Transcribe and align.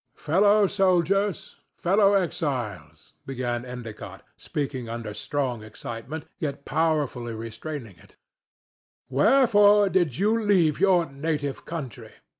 "Fellow 0.17 0.65
soldiers, 0.65 1.57
fellow 1.77 2.15
exiles," 2.15 3.13
began 3.27 3.63
Endicott, 3.63 4.23
speaking 4.35 4.89
under 4.89 5.13
strong 5.13 5.61
excitement, 5.63 6.25
yet 6.39 6.65
powerfully 6.65 7.35
restraining 7.35 7.99
it, 7.99 8.15
"wherefore 9.09 9.89
did 9.89 10.17
ye 10.17 10.25
leave 10.25 10.79
your 10.79 11.05
native 11.05 11.65
country? 11.65 12.13